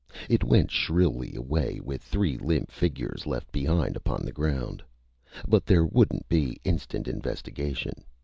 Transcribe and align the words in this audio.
It 0.27 0.43
went 0.43 0.71
shrilly 0.71 1.35
away 1.35 1.79
with 1.79 2.01
three 2.01 2.35
limp 2.35 2.71
figures 2.71 3.27
left 3.27 3.51
behind 3.51 3.95
upon 3.95 4.25
the 4.25 4.31
ground. 4.31 4.81
But 5.47 5.67
there 5.67 5.85
wouldn't 5.85 6.27
be 6.27 6.59
instant 6.63 7.07
investigation. 7.07 7.93